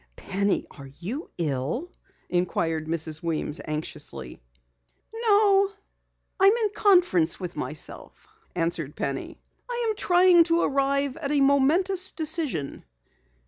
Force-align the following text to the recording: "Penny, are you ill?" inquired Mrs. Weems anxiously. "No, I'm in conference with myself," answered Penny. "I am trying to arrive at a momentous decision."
"Penny, 0.15 0.65
are 0.71 0.87
you 0.99 1.29
ill?" 1.37 1.91
inquired 2.27 2.87
Mrs. 2.87 3.21
Weems 3.21 3.61
anxiously. 3.63 4.41
"No, 5.13 5.69
I'm 6.39 6.51
in 6.53 6.69
conference 6.73 7.39
with 7.39 7.55
myself," 7.55 8.25
answered 8.55 8.95
Penny. 8.95 9.37
"I 9.69 9.85
am 9.87 9.95
trying 9.95 10.43
to 10.45 10.61
arrive 10.63 11.17
at 11.17 11.31
a 11.31 11.39
momentous 11.39 12.09
decision." 12.09 12.83